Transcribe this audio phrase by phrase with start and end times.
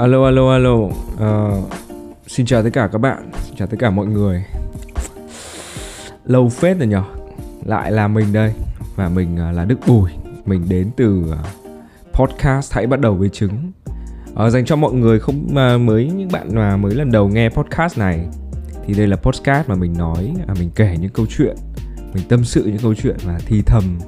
[0.00, 0.74] Alo alo alo.
[0.74, 1.72] Uh,
[2.26, 3.30] Xin chào tất cả các bạn.
[3.42, 4.44] Xin chào tất cả mọi người.
[6.24, 7.02] Lâu phết rồi nhở?
[7.64, 8.52] Lại là mình đây.
[8.96, 10.10] Và mình uh, là Đức Bùi.
[10.46, 11.38] Mình đến từ uh,
[12.12, 13.72] podcast Hãy bắt đầu với trứng.
[14.44, 17.48] Uh, Dành cho mọi người không uh, mới những bạn mà mới lần đầu nghe
[17.48, 18.26] podcast này
[18.86, 21.56] Thì đây là podcast mà mình nói uh, Mình kể những câu chuyện
[22.14, 23.98] Mình tâm sự những câu chuyện và thì thầm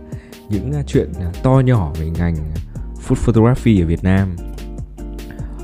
[0.48, 2.36] Những uh, chuyện uh, to nhỏ về ngành
[3.08, 4.36] food photography ở Việt Nam.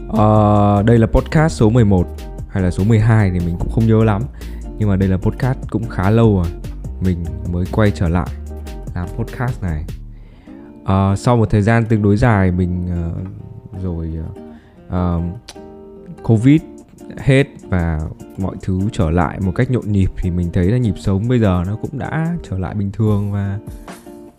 [0.08, 2.06] Uh, đây là podcast số 11
[2.48, 4.22] hay là số 12 thì mình cũng không nhớ lắm.
[4.78, 6.46] Nhưng mà đây là podcast cũng khá lâu rồi.
[7.00, 8.28] Mình mới quay trở lại
[8.94, 9.84] làm podcast này.
[10.82, 14.10] Uh, sau một thời gian tương đối dài mình uh, rồi
[14.88, 15.22] uh,
[16.22, 16.60] covid
[17.18, 18.00] hết và
[18.38, 21.38] mọi thứ trở lại một cách nhộn nhịp thì mình thấy là nhịp sống bây
[21.38, 23.58] giờ nó cũng đã trở lại bình thường và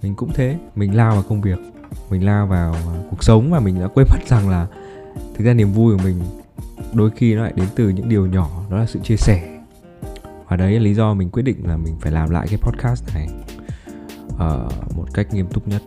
[0.02, 0.58] mình cũng thế.
[0.76, 1.60] Mình lao vào công việc
[2.10, 2.76] mình lao vào
[3.10, 4.68] cuộc sống và mình đã quên mất rằng là
[5.16, 6.16] thực ra niềm vui của mình
[6.94, 9.60] đôi khi nó lại đến từ những điều nhỏ đó là sự chia sẻ.
[10.48, 13.16] Và đấy là lý do mình quyết định là mình phải làm lại cái podcast
[13.16, 13.28] này
[14.34, 15.82] uh, một cách nghiêm túc nhất.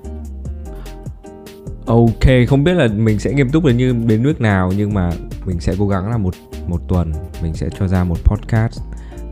[1.86, 5.10] Ok không biết là mình sẽ nghiêm túc đến như đến nước nào nhưng mà
[5.44, 6.34] mình sẽ cố gắng là một
[6.68, 8.80] một tuần mình sẽ cho ra một podcast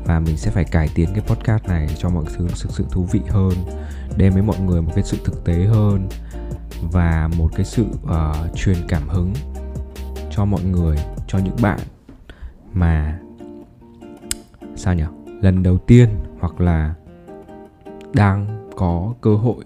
[0.05, 3.09] và mình sẽ phải cải tiến cái podcast này cho mọi thứ thực sự thú
[3.13, 3.53] vị hơn
[4.17, 6.09] đem với mọi người một cái sự thực tế hơn
[6.93, 9.33] và một cái sự uh, truyền cảm hứng
[10.31, 11.79] cho mọi người, cho những bạn
[12.73, 13.19] mà,
[14.77, 15.05] sao nhỉ?
[15.43, 16.09] Lần đầu tiên
[16.41, 16.95] hoặc là
[18.13, 19.65] đang có cơ hội,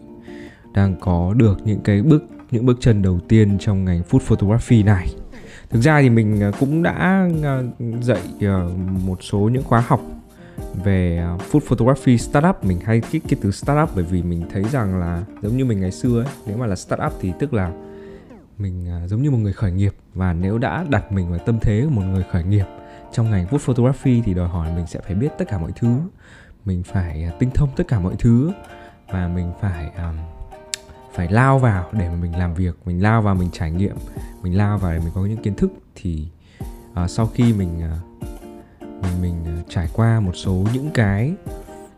[0.72, 4.82] đang có được những cái bước, những bước chân đầu tiên trong ngành food photography
[4.82, 5.14] này.
[5.70, 7.62] Thực ra thì mình à, cũng đã à,
[8.00, 8.68] dạy à,
[9.06, 10.00] một số những khóa học
[10.84, 12.64] về food photography startup.
[12.64, 15.80] Mình hay thích cái từ startup bởi vì mình thấy rằng là giống như mình
[15.80, 17.72] ngày xưa ấy, nếu mà là startup thì tức là
[18.58, 19.94] mình à, giống như một người khởi nghiệp.
[20.14, 22.66] Và nếu đã đặt mình vào tâm thế của một người khởi nghiệp
[23.12, 25.98] trong ngành food photography thì đòi hỏi mình sẽ phải biết tất cả mọi thứ.
[26.64, 28.52] Mình phải à, tinh thông tất cả mọi thứ.
[29.10, 30.16] Và mình phải um,
[31.14, 33.96] phải lao vào để mà mình làm việc mình lao vào mình trải nghiệm
[34.42, 35.72] mình lao vào để mình có những kiến thức.
[35.94, 36.28] Thì
[37.04, 38.24] uh, sau khi mình uh,
[39.02, 41.34] mình mình uh, trải qua một số những cái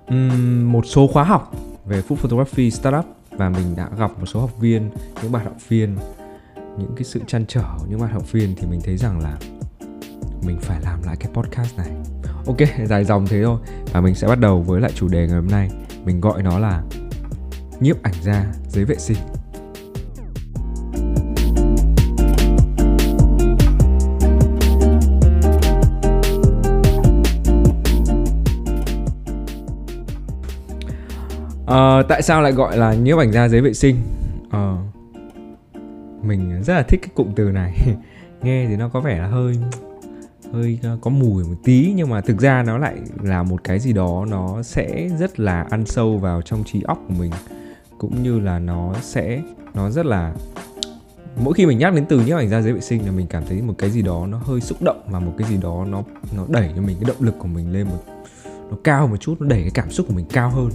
[0.08, 1.52] um, một số khóa học
[1.84, 4.90] về food photography startup và mình đã gặp một số học viên
[5.22, 5.96] những bạn học viên
[6.78, 9.36] những cái sự chăn trở những bạn học viên thì mình thấy rằng là
[10.42, 11.90] mình phải làm lại cái podcast này.
[12.46, 12.56] Ok
[12.86, 13.58] dài dòng thế thôi.
[13.92, 15.70] Và mình sẽ bắt đầu với lại chủ đề ngày hôm nay.
[16.04, 16.82] Mình gọi nó là
[17.80, 19.16] nhiếp ảnh gia giấy vệ sinh.
[31.62, 33.96] Uh, tại sao lại gọi là nhiếp ảnh gia giấy vệ sinh?
[34.46, 34.85] Uh,
[36.26, 37.72] mình rất là thích cái cụm từ này.
[38.42, 39.56] Nghe thì nó có vẻ là hơi
[40.52, 43.78] hơi ờ, có mùi một tí, nhưng mà thực ra nó lại là một cái
[43.78, 47.30] gì đó nó sẽ rất là ăn sâu vào trong trí óc của mình,
[47.98, 49.42] cũng như là nó sẽ,
[49.74, 50.34] nó rất là,
[51.44, 53.42] mỗi khi mình nhắc đến từ nhiếp ảnh ra giấy vệ sinh là mình cảm
[53.48, 56.02] thấy một cái gì đó nó hơi xúc động và một cái gì đó nó
[56.36, 58.02] nó đẩy cho mình cái động lực của mình lên một,
[58.70, 60.70] nó cao một chút, nó đẩy cái cảm xúc của mình cao hơn.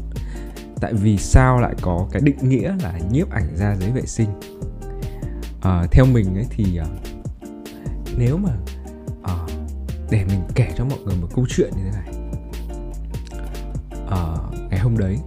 [0.82, 4.30] Tại vì sao lại có cái định nghĩa là nhiếp ảnh ra giấy vệ sinh?
[5.68, 6.88] Uh, theo mình ấy thì uh,
[8.18, 8.52] nếu mà
[9.22, 9.52] uh,
[10.12, 12.14] để mình kể cho mọi người một câu chuyện như thế này.
[14.06, 15.18] Uh, ngày hôm đấy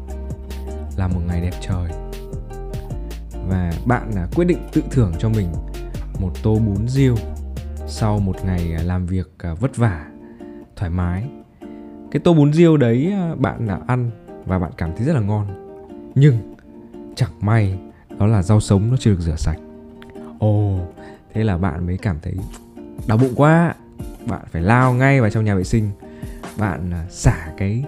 [0.96, 1.90] là một ngày đẹp trời
[3.48, 5.48] và bạn là quyết định tự thưởng cho mình
[6.20, 7.16] một tô bún riêu
[7.86, 10.06] sau một ngày à, làm việc à, vất vả
[10.76, 11.28] thoải mái.
[12.10, 14.10] Cái tô bún riêu đấy à, bạn là ăn
[14.46, 15.46] và bạn cảm thấy rất là ngon.
[16.14, 16.54] Nhưng
[17.16, 17.78] chẳng may
[18.18, 19.58] đó là rau sống nó chưa được rửa sạch
[20.38, 20.78] ồ,
[21.34, 22.34] thế là bạn mới cảm thấy
[23.06, 23.74] đau bụng quá.
[24.26, 25.90] Bạn phải lao ngay vào trong nhà vệ sinh.
[26.58, 27.84] Bạn à, xả cái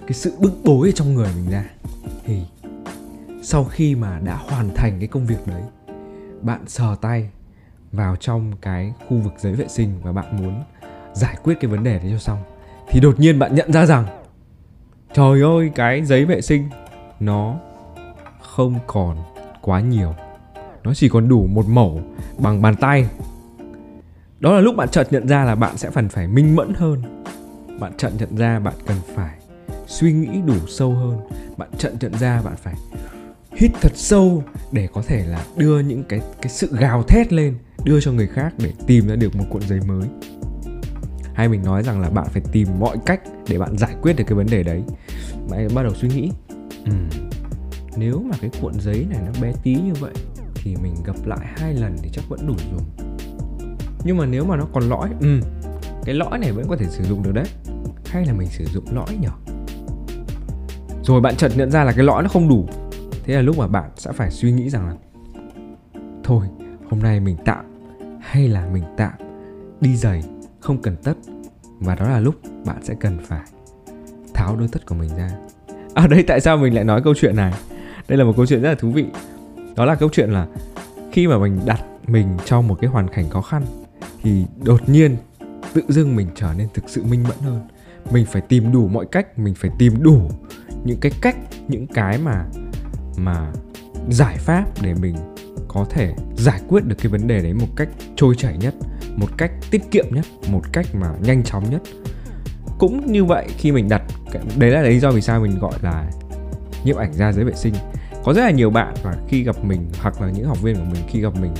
[0.00, 1.64] cái sự bức bối ở trong người mình ra.
[2.24, 2.42] Thì
[3.42, 5.62] sau khi mà đã hoàn thành cái công việc đấy,
[6.42, 7.30] bạn sờ tay
[7.92, 10.62] vào trong cái khu vực giấy vệ sinh và bạn muốn
[11.12, 12.38] giải quyết cái vấn đề đấy cho xong,
[12.88, 14.06] thì đột nhiên bạn nhận ra rằng,
[15.12, 16.68] trời ơi, cái giấy vệ sinh
[17.20, 17.56] nó
[18.40, 19.16] không còn
[19.60, 20.14] quá nhiều
[20.84, 22.00] nó chỉ còn đủ một mẩu
[22.38, 23.06] bằng bàn tay.
[24.40, 27.24] Đó là lúc bạn chợt nhận ra là bạn sẽ phần phải minh mẫn hơn.
[27.80, 29.38] Bạn chợt nhận ra bạn cần phải
[29.86, 31.18] suy nghĩ đủ sâu hơn.
[31.56, 32.74] Bạn chợt nhận ra bạn phải
[33.52, 37.58] hít thật sâu để có thể là đưa những cái cái sự gào thét lên
[37.84, 40.08] đưa cho người khác để tìm ra được một cuộn giấy mới.
[41.34, 44.24] Hay mình nói rằng là bạn phải tìm mọi cách để bạn giải quyết được
[44.26, 44.82] cái vấn đề đấy.
[45.50, 46.30] Bạn bắt đầu suy nghĩ.
[46.84, 46.92] Ừ,
[47.96, 50.12] nếu mà cái cuộn giấy này nó bé tí như vậy
[50.62, 53.10] thì mình gặp lại hai lần thì chắc vẫn đủ dùng
[54.04, 55.40] nhưng mà nếu mà nó còn lõi ừ
[56.04, 57.44] cái lõi này vẫn có thể sử dụng được đấy.
[58.06, 59.28] Hay là mình sử dụng lõi nhỉ?
[61.02, 62.66] Rồi bạn chợt nhận ra là cái lõi nó không đủ.
[63.24, 64.94] Thế là lúc mà bạn sẽ phải suy nghĩ rằng là
[66.24, 66.46] thôi
[66.90, 67.64] hôm nay mình tạm
[68.20, 69.12] hay là mình tạm
[69.80, 70.24] đi giày
[70.60, 71.14] không cần tất.
[71.80, 72.34] Và đó là lúc
[72.64, 73.42] bạn sẽ cần phải
[74.34, 75.30] tháo đôi tất của mình ra.
[75.94, 77.52] Ở à, đây tại sao mình lại nói câu chuyện này?
[78.08, 79.06] Đây là một câu chuyện rất là thú vị
[79.80, 80.46] đó là câu chuyện là
[81.12, 83.62] khi mà mình đặt mình trong một cái hoàn cảnh khó khăn
[84.22, 85.16] thì đột nhiên
[85.72, 87.60] tự dưng mình trở nên thực sự minh mẫn hơn.
[88.10, 90.30] Mình phải tìm đủ mọi cách, mình phải tìm đủ
[90.84, 91.36] những cái cách,
[91.68, 92.44] những cái mà
[93.16, 93.52] mà
[94.10, 95.16] giải pháp để mình
[95.68, 98.74] có thể giải quyết được cái vấn đề đấy một cách trôi chảy nhất,
[99.16, 101.82] một cách tiết kiệm nhất, một cách mà nhanh chóng nhất.
[102.78, 104.02] Cũng như vậy khi mình đặt
[104.56, 106.10] đấy là lý do vì sao mình gọi là
[106.84, 107.74] nhiếp ảnh ra giấy vệ sinh
[108.24, 110.84] có rất là nhiều bạn và khi gặp mình, hoặc là những học viên của
[110.92, 111.52] mình khi gặp mình,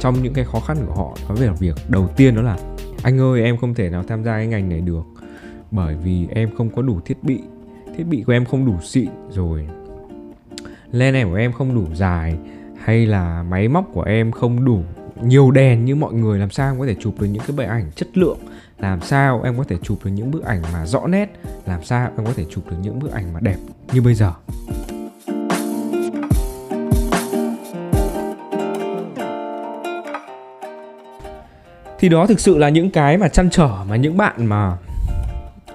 [0.00, 2.56] trong những cái khó khăn của họ, nói về làm việc đầu tiên đó là,
[3.02, 5.04] anh ơi, em không thể nào tham gia cái ngành này được,
[5.70, 7.40] bởi vì em không có đủ thiết bị
[7.96, 9.68] thiết bị của em không đủ xịn rồi,
[10.92, 12.38] len em của em không đủ dài,
[12.84, 14.82] hay là máy móc của em không đủ
[15.22, 17.64] nhiều đèn như mọi người, làm sao em có thể chụp được những cái bức
[17.64, 18.38] ảnh chất lượng?
[18.78, 21.40] Làm sao em có thể chụp được những bức ảnh mà rõ nét?
[21.66, 23.56] Làm sao em có thể chụp được những bức ảnh mà đẹp
[23.92, 24.32] như bây giờ?
[31.98, 34.76] Thì đó thực sự là những cái mà chăn trở mà những bạn mà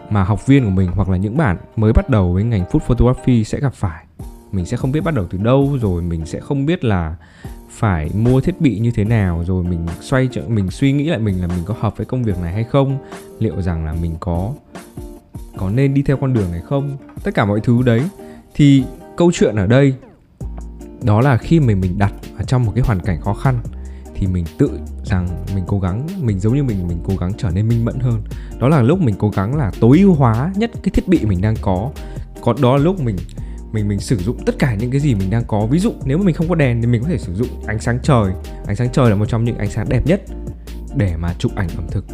[0.09, 2.79] mà học viên của mình hoặc là những bạn mới bắt đầu với ngành food
[2.79, 4.05] photography sẽ gặp phải.
[4.51, 7.15] Mình sẽ không biết bắt đầu từ đâu, rồi mình sẽ không biết là
[7.69, 11.19] phải mua thiết bị như thế nào, rồi mình xoay trở, mình suy nghĩ lại
[11.19, 12.97] mình là mình có hợp với công việc này hay không,
[13.39, 14.53] liệu rằng là mình có
[15.57, 16.97] có nên đi theo con đường này không?
[17.23, 18.01] Tất cả mọi thứ đấy.
[18.55, 18.83] Thì
[19.17, 19.93] câu chuyện ở đây,
[21.01, 23.59] đó là khi mình mình đặt ở trong một cái hoàn cảnh khó khăn
[24.15, 27.49] thì mình tự rằng mình cố gắng, mình giống như mình mình cố gắng trở
[27.49, 28.21] nên minh mẫn hơn.
[28.59, 31.41] Đó là lúc mình cố gắng là tối ưu hóa nhất cái thiết bị mình
[31.41, 31.91] đang có.
[32.41, 33.15] Còn đó là lúc mình
[33.71, 35.65] mình mình sử dụng tất cả những cái gì mình đang có.
[35.65, 37.79] Ví dụ nếu mà mình không có đèn thì mình có thể sử dụng ánh
[37.79, 38.33] sáng trời.
[38.67, 40.21] Ánh sáng trời là một trong những ánh sáng đẹp nhất
[40.95, 42.05] để mà chụp ảnh ẩm thực.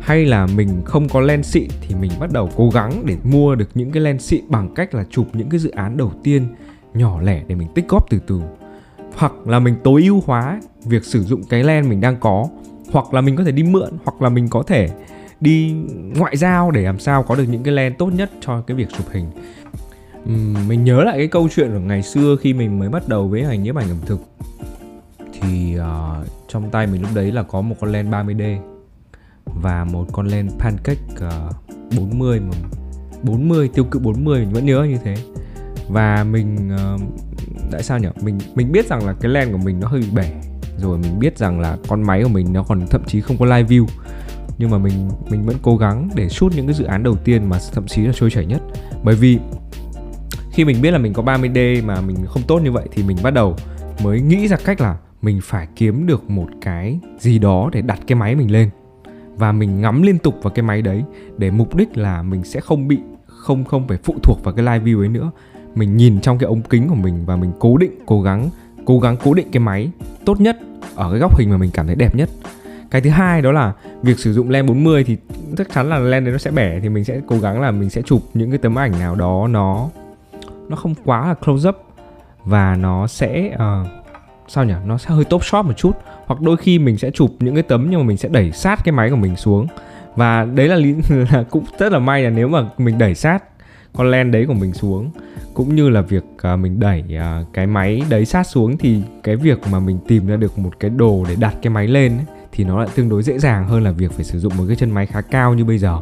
[0.00, 3.54] Hay là mình không có lens xịn thì mình bắt đầu cố gắng để mua
[3.54, 6.46] được những cái lens xịn bằng cách là chụp những cái dự án đầu tiên
[6.94, 8.40] nhỏ lẻ để mình tích góp từ từ
[9.16, 12.48] hoặc là mình tối ưu hóa việc sử dụng cái len mình đang có.
[12.92, 14.88] Hoặc là mình có thể đi mượn hoặc là mình có thể
[15.40, 15.74] đi
[16.16, 18.88] ngoại giao để làm sao có được những cái len tốt nhất cho cái việc
[18.96, 19.26] chụp hình.
[20.68, 23.44] Mình nhớ lại cái câu chuyện của ngày xưa khi mình mới bắt đầu với
[23.44, 24.20] hành nhiếp ảnh ẩm thực.
[25.32, 28.58] Thì uh, trong tay mình lúc đấy là có một con len 30D
[29.44, 32.56] và một con len pancake ờ, uh, 40 mà
[33.22, 35.16] 40 tiêu cự 40 mình vẫn nhớ như thế.
[35.88, 37.00] Và mình uh,
[37.70, 38.08] tại sao nhỉ?
[38.22, 40.32] Mình mình biết rằng là cái len của mình nó hơi bị bể.
[40.78, 43.46] Rồi mình biết rằng là con máy của mình nó còn thậm chí không có
[43.46, 43.86] live view.
[44.58, 47.48] Nhưng mà mình mình vẫn cố gắng để shoot những cái dự án đầu tiên
[47.48, 48.62] mà thậm chí là trôi chảy nhất.
[49.02, 49.38] Bởi vì
[50.52, 53.16] khi mình biết là mình có 30D mà mình không tốt như vậy thì mình
[53.22, 53.56] bắt đầu
[54.04, 58.00] mới nghĩ ra cách là mình phải kiếm được một cái gì đó để đặt
[58.06, 58.70] cái máy mình lên.
[59.36, 61.02] Và mình ngắm liên tục vào cái máy đấy
[61.38, 64.64] để mục đích là mình sẽ không bị, không không phải phụ thuộc vào cái
[64.64, 65.30] live view ấy nữa
[65.74, 68.50] mình nhìn trong cái ống kính của mình và mình cố định cố gắng
[68.84, 69.90] cố gắng cố định cái máy
[70.24, 70.56] tốt nhất
[70.94, 72.30] ở cái góc hình mà mình cảm thấy đẹp nhất.
[72.90, 73.72] Cái thứ hai đó là
[74.02, 75.16] việc sử dụng len 40 thì
[75.56, 77.90] chắc chắn là len đấy nó sẽ bẻ thì mình sẽ cố gắng là mình
[77.90, 79.88] sẽ chụp những cái tấm ảnh nào đó nó
[80.68, 81.76] nó không quá là close up
[82.44, 83.86] và nó sẽ uh,
[84.50, 84.74] sao nhỉ?
[84.86, 85.92] Nó sẽ hơi top shot một chút.
[86.26, 88.80] Hoặc đôi khi mình sẽ chụp những cái tấm nhưng mà mình sẽ đẩy sát
[88.84, 89.66] cái máy của mình xuống.
[90.16, 90.94] Và đấy là, lý,
[91.32, 93.44] là cũng rất là may là nếu mà mình đẩy sát
[93.92, 95.10] con len đấy của mình xuống.
[95.54, 99.36] Cũng như là việc uh, mình đẩy uh, cái máy đấy sát xuống thì cái
[99.36, 102.26] việc mà mình tìm ra được một cái đồ để đặt cái máy lên ấy,
[102.52, 104.76] thì nó lại tương đối dễ dàng hơn là việc phải sử dụng một cái
[104.76, 105.98] chân máy khá cao như bây giờ.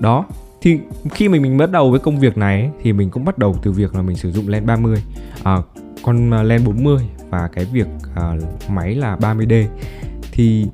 [0.00, 0.24] Đó
[0.60, 0.78] thì
[1.10, 3.72] khi mình mình bắt đầu với công việc này thì mình cũng bắt đầu từ
[3.72, 5.02] việc là mình sử dụng len 30
[5.44, 5.56] à,
[6.02, 6.98] con à, len 40
[7.30, 8.36] và cái việc à,
[8.68, 9.64] máy là 30D
[10.32, 10.66] thì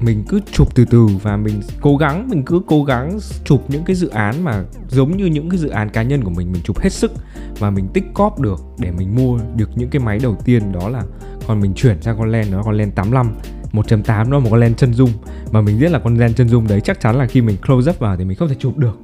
[0.00, 3.84] mình cứ chụp từ từ và mình cố gắng mình cứ cố gắng chụp những
[3.84, 6.62] cái dự án mà giống như những cái dự án cá nhân của mình mình
[6.62, 7.12] chụp hết sức
[7.58, 10.88] và mình tích cóp được để mình mua được những cái máy đầu tiên đó
[10.88, 11.02] là
[11.46, 13.34] còn mình chuyển sang con len nó con len 85
[13.72, 15.10] 1.8 nó một con len chân dung.
[15.52, 17.90] Mà mình biết là con len chân dung đấy chắc chắn là khi mình close
[17.90, 18.98] up vào thì mình không thể chụp được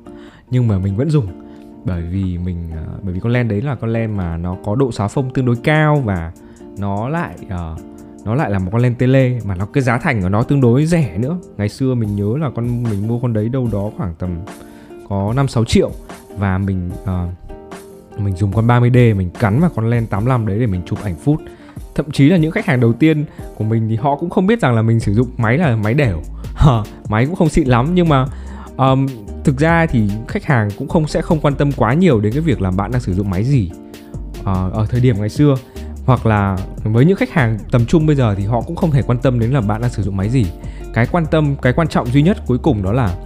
[0.51, 1.27] nhưng mà mình vẫn dùng.
[1.85, 4.75] Bởi vì mình uh, bởi vì con len đấy là con len mà nó có
[4.75, 6.33] độ xóa phông tương đối cao và
[6.79, 7.81] nó lại uh,
[8.27, 10.61] nó lại là một con len tele mà nó cái giá thành của nó tương
[10.61, 11.39] đối rẻ nữa.
[11.57, 14.31] Ngày xưa mình nhớ là con mình mua con đấy đâu đó khoảng tầm
[15.09, 15.91] có 5 6 triệu.
[16.39, 20.67] Và mình uh, mình dùng con 30D mình cắn vào con len 85 đấy để
[20.67, 21.41] mình chụp ảnh phút.
[21.95, 23.25] Thậm chí là những khách hàng đầu tiên
[23.57, 25.95] của mình thì họ cũng không biết rằng là mình sử dụng máy là máy
[25.95, 26.23] đều
[27.09, 27.91] máy cũng không xịn lắm.
[27.95, 28.27] Nhưng mà
[28.77, 29.07] um,
[29.45, 32.43] thực ra thì khách hàng cũng không sẽ không quan tâm quá nhiều đến cái
[32.43, 33.71] việc là bạn đang sử dụng máy gì.
[34.41, 35.57] Uh, ở thời điểm ngày xưa
[36.07, 39.03] hoặc là với những khách hàng tầm trung bây giờ thì họ cũng không thể
[39.03, 40.47] quan tâm đến là bạn đang sử dụng máy gì.
[40.95, 43.17] Cái quan tâm, cái quan trọng duy nhất cuối cùng đó là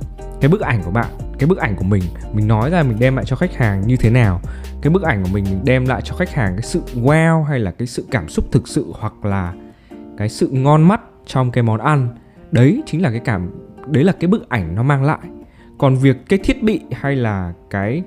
[0.40, 1.06] cái bức ảnh của bạn,
[1.38, 2.02] cái bức ảnh của mình.
[2.32, 4.40] Mình nói ra mình đem lại cho khách hàng như thế nào.
[4.82, 7.70] Cái bức ảnh của mình đem lại cho khách hàng cái sự wow hay là
[7.70, 9.54] cái sự cảm xúc thực sự hoặc là
[10.16, 12.08] cái sự ngon mắt trong cái món ăn.
[12.50, 13.50] Đấy chính là cái cảm,
[13.86, 15.20] đấy là cái bức ảnh nó mang lại.
[15.78, 18.02] Còn việc cái thiết bị hay là cái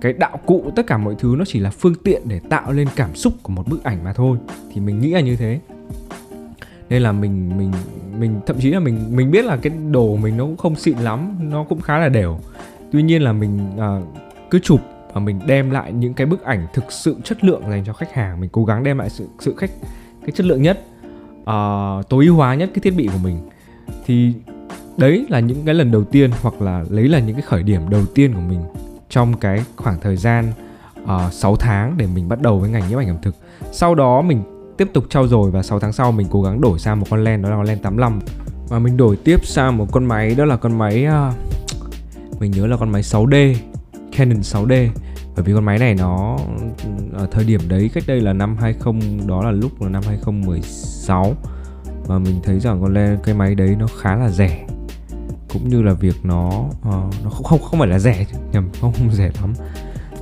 [0.00, 2.88] cái đạo cụ tất cả mọi thứ nó chỉ là phương tiện để tạo lên
[2.96, 4.38] cảm xúc của một bức ảnh mà thôi.
[4.72, 5.60] Thì mình nghĩ là như thế.
[6.88, 7.72] Nên là mình mình
[8.18, 10.98] mình thậm chí là mình mình biết là cái đồ mình nó cũng không xịn
[10.98, 12.38] lắm nó cũng khá là đều.
[12.92, 14.00] Tuy nhiên là mình à,
[14.50, 14.80] cứ chụp
[15.12, 18.14] và mình đem lại những cái bức ảnh thực sự chất lượng dành cho khách
[18.14, 19.70] hàng mình cố gắng đem lại sự sự khách
[20.20, 20.84] cái chất lượng nhất
[21.40, 23.48] uh, tối ưu hóa nhất cái thiết bị của mình.
[24.06, 24.32] Thì
[24.96, 27.88] đấy là những cái lần đầu tiên hoặc là lấy là những cái khởi điểm
[27.90, 28.60] đầu tiên của mình
[29.08, 30.52] trong cái khoảng thời gian
[31.06, 33.34] ờ, uh, 6 tháng để mình bắt đầu với ngành nhiếp ảnh ẩm thực.
[33.72, 34.42] Sau đó mình
[34.78, 37.24] tiếp tục trau dồi và 6 tháng sau mình cố gắng đổi sang một con
[37.24, 38.20] lens đó là con lens 85
[38.68, 42.66] và mình đổi tiếp sang một con máy đó là con máy uh, mình nhớ
[42.66, 43.54] là con máy 6D
[44.16, 44.88] Canon 6D
[45.36, 46.38] bởi vì con máy này nó
[47.12, 48.94] ở thời điểm đấy cách đây là năm 20
[49.26, 51.34] đó là lúc là năm 2016
[52.06, 54.66] và mình thấy rằng con lens cái máy đấy nó khá là rẻ
[55.52, 58.92] cũng như là việc nó uh, nó không không không phải là rẻ nhầm không,
[58.92, 59.52] không rẻ lắm.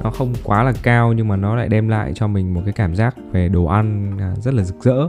[0.02, 2.72] Nó không quá là cao nhưng mà nó lại đem lại cho mình một cái
[2.72, 5.08] cảm giác về đồ ăn à, rất là rực rỡ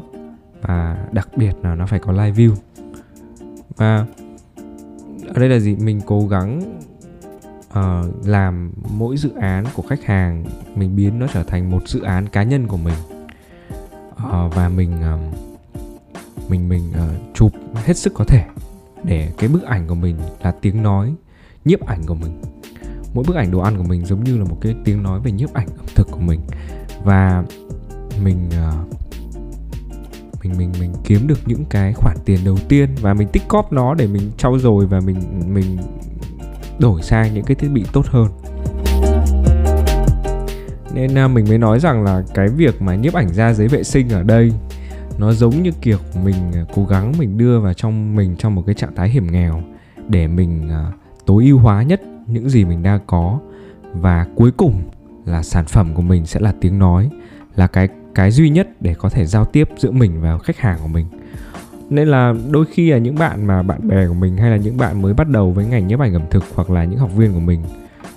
[0.62, 2.56] và đặc biệt là nó phải có live view.
[3.76, 4.06] Và
[5.28, 5.76] ở đây là gì?
[5.76, 6.80] Mình cố gắng
[7.70, 10.46] uh, làm mỗi dự án của khách hàng
[10.76, 12.94] mình biến nó trở thành một dự án cá nhân của mình.
[14.14, 18.44] Uh, và mình uh, mình mình uh, chụp hết sức có thể
[19.04, 21.14] để cái bức ảnh của mình là tiếng nói,
[21.66, 22.42] nhiếp ảnh của mình.
[23.14, 25.32] Mỗi bức ảnh đồ ăn của mình giống như là một cái tiếng nói về
[25.32, 26.42] nhiếp ảnh ẩm thực của mình.
[27.04, 27.44] Và
[28.24, 28.74] mình ờ,
[30.44, 33.74] mình mình mình kiếm được những cái khoản tiền đầu tiên và mình tích cóp
[33.74, 35.18] nó để mình trau dồi và mình
[35.54, 35.78] mình
[36.80, 38.28] đổi sang những cái thiết bị tốt hơn.
[40.94, 43.84] Nên à, mình mới nói rằng là cái việc mà nhiếp ảnh ra giấy vệ
[43.84, 44.52] sinh ở đây
[45.18, 48.64] nó giống như kiểu mình à, cố gắng mình đưa vào trong mình trong một
[48.66, 49.62] cái trạng thái hiểm nghèo
[50.08, 50.92] để mình à,
[51.26, 53.40] tối ưu hóa nhất những gì mình đang có.
[53.94, 54.82] Và cuối cùng
[55.26, 57.10] là sản phẩm của mình sẽ là tiếng nói,
[57.56, 60.80] là cái cái duy nhất để có thể giao tiếp giữa mình và khách hàng
[60.82, 61.06] của mình.
[61.90, 64.78] Nên là đôi khi là những bạn mà bạn bè của mình hay là những
[64.78, 67.34] bạn mới bắt đầu với ngành nhiếp ảnh ẩm thực hoặc là những học viên
[67.34, 67.64] của mình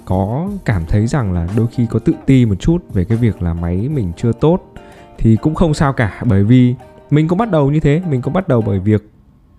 [0.04, 3.42] có cảm thấy rằng là đôi khi có tự ti một chút về cái việc
[3.42, 4.72] là máy mình chưa tốt
[5.18, 6.22] thì cũng không sao cả.
[6.24, 6.74] Bởi vì
[7.10, 9.10] mình cũng bắt đầu như thế, mình cũng bắt đầu bởi việc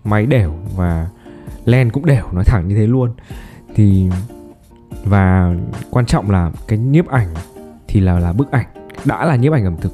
[0.04, 1.08] máy đều và
[1.64, 3.10] len cũng đều nói thẳng như thế luôn.
[3.74, 4.08] Thì,
[5.04, 5.54] và
[5.90, 7.28] quan trọng là cái nhiếp ảnh
[7.88, 8.66] thì là là bức ảnh.
[9.04, 9.92] Đã là nhiếp ảnh ẩm thực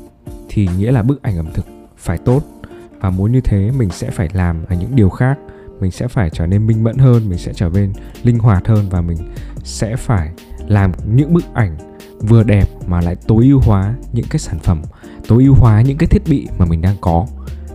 [0.48, 2.42] thì nghĩa là bức ảnh ẩm thực phải tốt.
[3.00, 5.38] Và muốn như thế, mình sẽ phải làm ở những điều khác.
[5.80, 8.88] Mình sẽ phải trở nên minh mẫn hơn, mình sẽ trở nên linh hoạt hơn
[8.90, 9.18] và mình
[9.64, 10.32] sẽ phải
[10.66, 11.76] làm những bức ảnh
[12.20, 14.82] vừa đẹp mà lại tối ưu hóa những cái sản phẩm,
[15.28, 17.26] tối ưu hóa những cái thiết bị mà mình đang có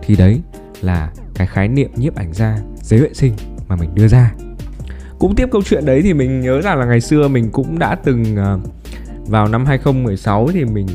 [0.06, 0.40] thì đấy
[0.80, 3.34] là cái khái niệm nhiếp ảnh gia giấy vệ sinh
[3.68, 4.32] mà mình đưa ra.
[5.18, 7.94] Cũng tiếp câu chuyện đấy thì mình nhớ rằng là ngày xưa mình cũng đã
[7.94, 8.58] từng ờ,
[9.26, 10.86] vào năm 2016 thì mình,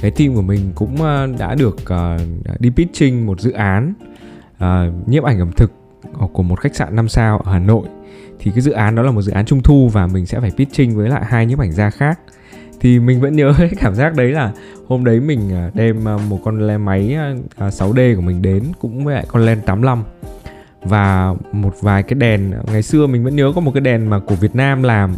[0.00, 2.18] cái team của mình cũng ờ, đã được ờ,
[2.58, 3.94] đi pitching một dự án
[5.06, 5.72] nhiếp ảnh ẩm thực
[6.32, 7.86] của một khách sạn 5 sao ở Hà Nội.
[8.38, 10.50] Thì cái dự án đó là một dự án trung thu và mình sẽ phải
[10.50, 12.20] pitching với lại hai nhiếp ảnh gia khác
[12.80, 14.52] thì mình vẫn nhớ cái cảm giác đấy là
[14.86, 17.14] hôm đấy mình à, đem à, một con le máy
[17.56, 20.04] à, 6D của mình đến cũng với lại con len 85
[20.82, 24.18] và một vài cái đèn ngày xưa mình vẫn nhớ có một cái đèn mà
[24.18, 25.14] của Việt Nam làm.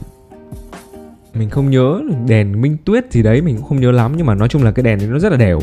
[1.35, 4.35] Mình không nhớ đèn minh tuyết gì đấy mình cũng không nhớ lắm nhưng mà
[4.35, 5.61] nói chung là cái đèn đấy nó rất là đều.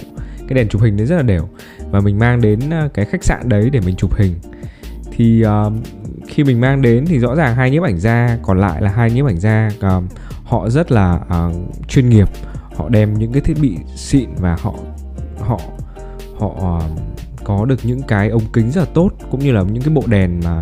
[0.48, 1.50] Cái đèn chụp hình đấy rất là đều.
[1.92, 2.60] Và mình mang đến
[2.94, 4.36] cái khách sạn đấy để mình chụp hình.
[5.12, 5.74] Thì uh,
[6.30, 9.12] khi mình mang đến thì rõ ràng hai nhiếp ảnh gia còn lại là hai
[9.12, 10.08] nhiếp ảnh gia um,
[10.44, 11.56] họ rất là uh,
[11.88, 12.30] chuyên nghiệp.
[12.76, 14.74] Họ đem những cái thiết bị xịn và họ
[15.40, 15.60] họ
[16.40, 16.84] họ uh,
[17.44, 20.04] có được những cái ống kính rất là tốt cũng như là những cái bộ
[20.06, 20.62] đèn mà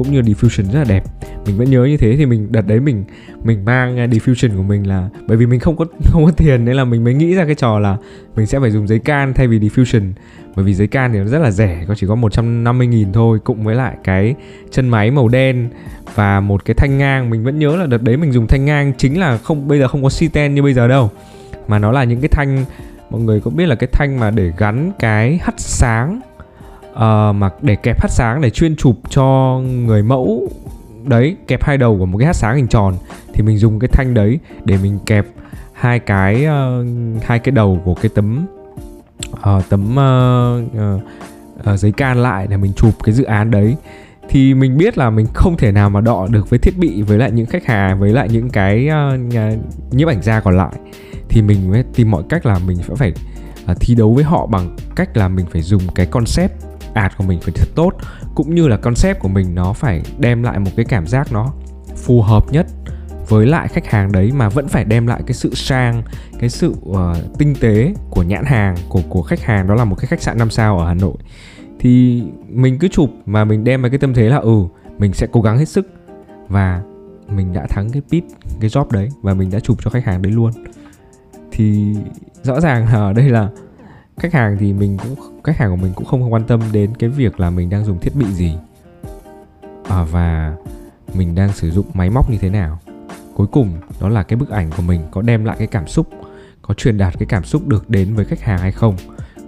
[0.00, 1.04] cũng như diffusion rất là đẹp.
[1.46, 3.04] Mình vẫn nhớ như thế thì mình, đợt đấy mình
[3.44, 6.64] mình mang à, diffusion của mình là, bởi vì mình không có không có tiền
[6.64, 7.96] nên là mình mới nghĩ ra cái trò là
[8.36, 10.12] mình sẽ phải dùng giấy can thay vì diffusion.
[10.56, 13.38] Bởi vì giấy can thì nó rất là rẻ, có chỉ có 150 nghìn thôi
[13.44, 14.34] cộng với lại cái
[14.70, 15.68] chân máy màu đen
[16.14, 17.30] và một cái thanh ngang.
[17.30, 19.88] Mình vẫn nhớ là đợt đấy mình dùng thanh ngang chính là không, bây giờ
[19.88, 21.10] không có C10 như bây giờ đâu,
[21.68, 22.64] mà nó là những cái thanh,
[23.10, 26.20] mọi người có biết là cái thanh mà để gắn cái hắt sáng
[26.92, 30.48] uh, mà để kẹp hát sáng để chuyên chụp cho người mẫu
[31.04, 32.94] đấy kẹp hai đầu của một cái hát sáng hình tròn
[33.34, 35.26] thì mình dùng cái thanh đấy để mình kẹp
[35.72, 38.46] hai cái uh, hai cái đầu của cái tấm
[39.32, 43.76] uh, tấm uh, uh, uh, giấy can lại để mình chụp cái dự án đấy.
[44.28, 47.18] Thì mình biết là mình không thể nào mà đọ được với thiết bị với
[47.18, 49.20] lại những khách hàng với lại những cái uh,
[49.90, 50.72] nhiếp ảnh gia còn lại.
[51.28, 53.12] Thì mình mới tìm mọi cách là mình sẽ phải
[53.70, 56.52] uh, thi đấu với họ bằng cách là mình phải dùng cái concept
[56.94, 57.92] ad của mình phải thật tốt
[58.34, 61.52] cũng như là concept của mình nó phải đem lại một cái cảm giác nó
[61.96, 62.66] phù hợp nhất
[63.28, 66.02] với lại khách hàng đấy mà vẫn phải đem lại cái sự sang
[66.38, 66.98] cái sự uh,
[67.38, 69.68] tinh tế của nhãn hàng của của khách hàng.
[69.68, 71.14] Đó là một cái khách sạn 5 sao ở Hà Nội.
[71.78, 74.64] Thì mình cứ chụp mà mình đem vào cái tâm thế là ừ
[74.98, 75.86] mình sẽ cố gắng hết sức
[76.48, 76.82] và
[77.28, 78.24] mình đã thắng cái pit
[78.60, 80.50] cái job đấy và mình đã chụp cho khách hàng đấy luôn.
[81.50, 81.96] Thì
[82.42, 83.48] rõ ràng là ở đây là
[84.20, 87.10] khách hàng thì mình cũng khách hàng của mình cũng không quan tâm đến cái
[87.10, 88.54] việc là mình đang dùng thiết bị gì.
[89.88, 90.56] À, và
[91.14, 92.78] mình đang sử dụng máy móc như thế nào.
[93.34, 96.06] Cuối cùng đó là cái bức ảnh của mình có đem lại cái cảm xúc
[96.62, 98.96] có truyền đạt cái cảm xúc được đến với khách hàng hay không.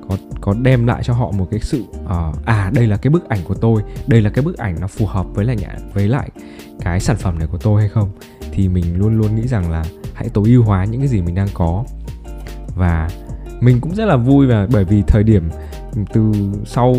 [0.08, 3.28] Có có đem lại cho họ một cái sự uh, à đây là cái bức
[3.28, 6.08] ảnh của tôi đây là cái bức ảnh nó phù hợp với lại nhà, với
[6.08, 6.30] lại
[6.80, 8.10] cái sản phẩm này của tôi hay không.
[8.52, 11.34] Thì mình luôn luôn nghĩ rằng là hãy tối ưu hóa những cái gì mình
[11.34, 11.84] đang có.
[12.76, 13.08] Và
[13.62, 15.48] mình cũng rất là vui và bởi vì thời điểm
[16.12, 16.32] từ
[16.64, 16.96] sau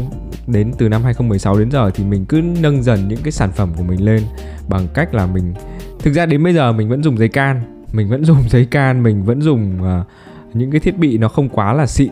[0.48, 3.70] đến từ năm 2016 đến giờ thì mình cứ nâng dần những cái sản phẩm
[3.77, 4.24] của mình lên
[4.70, 5.53] bằng cách là mình
[6.00, 7.62] thực ra đến bây giờ mình vẫn dùng giấy can
[7.93, 10.08] mình vẫn dùng giấy can mình vẫn dùng uh,
[10.53, 12.12] những cái thiết bị nó không quá là xịn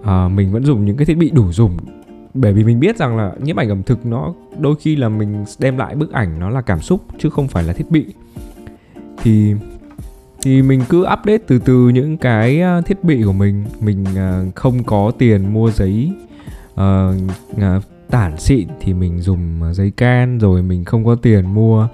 [0.00, 1.76] uh, mình vẫn dùng những cái thiết bị đủ dùng.
[2.34, 5.44] Bởi vì mình biết rằng là nhiếp ảnh ẩm thực nó đôi khi là mình
[5.58, 8.06] đem lại bức ảnh nó là cảm xúc chứ không phải là thiết bị.
[9.22, 9.54] Thì
[10.42, 13.64] thì mình cứ update từ từ những cái à, thiết bị của mình.
[13.80, 16.12] Mình à, không có tiền mua giấy
[16.80, 17.14] uh,
[18.10, 21.88] tản xịn thì mình dùng giấy can rồi mình không có tiền mua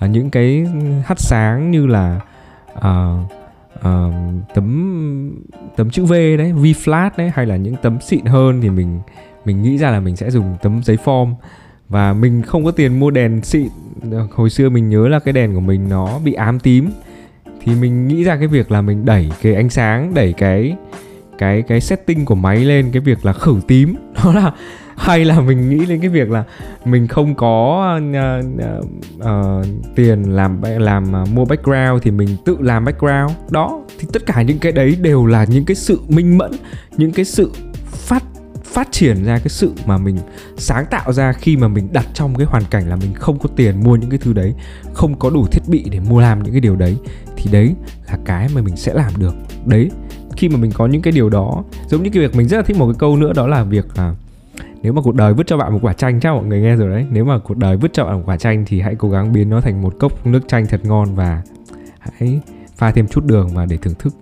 [0.00, 0.66] những cái
[1.04, 2.20] hắt sáng như là
[2.78, 3.32] uh,
[3.78, 4.14] uh,
[4.54, 5.40] tấm
[5.76, 9.00] tấm chữ V đấy, V flat đấy hay là những tấm xịn hơn thì mình
[9.44, 11.34] mình nghĩ ra là mình sẽ dùng tấm giấy form.
[11.88, 13.68] Và mình không có tiền mua đèn xịn.
[14.32, 16.90] Hồi xưa mình nhớ là cái đèn của mình nó bị ám tím
[17.64, 20.76] thì mình nghĩ ra cái việc là mình đẩy cái ánh sáng đẩy cái
[21.38, 23.94] cái cái setting của máy lên cái việc là khử tím.
[24.24, 24.52] Đó là
[24.96, 26.44] hay là mình nghĩ đến cái việc là
[26.84, 28.44] mình không có uh,
[28.78, 28.84] uh,
[29.18, 33.32] uh, tiền làm làm uh, mua background thì mình tự làm background.
[33.50, 36.50] Đó thì tất cả những cái đấy đều là những cái sự minh mẫn
[36.96, 37.52] những cái sự
[38.70, 40.16] phát triển ra cái sự mà mình
[40.56, 43.48] sáng tạo ra khi mà mình đặt trong cái hoàn cảnh là mình không có
[43.56, 44.54] tiền mua những cái thứ đấy,
[44.92, 46.96] không có đủ thiết bị để mua làm những cái điều đấy,
[47.36, 47.74] thì đấy
[48.08, 49.34] là cái mà mình sẽ làm được.
[49.66, 49.90] Đấy,
[50.36, 52.62] khi mà mình có những cái điều đó, giống như cái việc mình rất là
[52.62, 54.14] thích một cái câu nữa, đó là việc là
[54.82, 56.90] nếu mà cuộc đời vứt cho bạn một quả chanh, chắc mọi người nghe rồi
[56.90, 57.06] đấy.
[57.10, 59.50] Nếu mà cuộc đời vứt cho bạn một quả chanh thì hãy cố gắng biến
[59.50, 61.42] nó thành một cốc nước chanh thật ngon và
[62.18, 62.40] hãy
[62.76, 64.14] pha thêm chút đường và để thưởng thức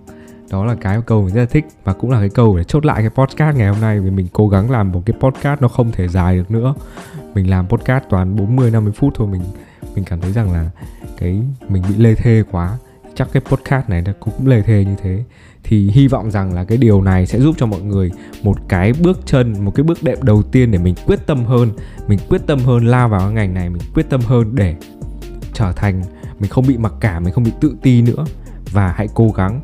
[0.50, 2.86] đó là cái câu mình rất là thích và cũng là cái câu để chốt
[2.86, 5.68] lại cái podcast ngày hôm nay vì mình cố gắng làm một cái podcast nó
[5.68, 6.74] không thể dài được nữa.
[7.34, 9.42] Mình làm podcast toàn 40 50 phút thôi, mình
[9.94, 10.70] mình cảm thấy rằng là
[11.18, 12.78] cái, mình bị lê thê quá.
[13.14, 15.24] Chắc cái podcast này nó cũng lê thê như thế.
[15.64, 18.10] Thì hy vọng rằng là cái điều này sẽ giúp cho mọi người
[18.42, 21.70] một cái bước chân, một cái bước đệm đầu tiên để mình quyết tâm hơn,
[22.08, 24.76] mình quyết tâm hơn lao vào cái ngành này, mình quyết tâm hơn để
[25.52, 26.02] trở thành,
[26.38, 28.24] mình không bị mặc cảm, mình không bị tự ti nữa.
[28.72, 29.60] Và hãy cố gắng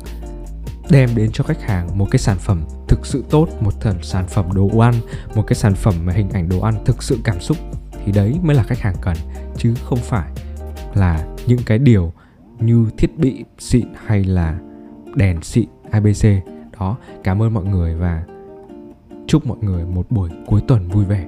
[0.89, 4.27] đem đến cho khách hàng một cái sản phẩm thực sự tốt, một thần sản
[4.27, 4.93] phẩm đồ ăn,
[5.35, 7.57] một cái sản phẩm mà hình ảnh đồ ăn thực sự cảm xúc.
[8.05, 9.17] Thì đấy mới là khách hàng cần,
[9.57, 10.31] chứ không phải
[10.93, 12.13] là những cái điều
[12.59, 14.59] như thiết bị xịn hay là
[15.15, 16.25] đèn xịn abc
[16.79, 18.23] đó, cảm ơn mọi người và
[19.27, 21.25] chúc mọi người một buổi cuối tuần vui vẻ.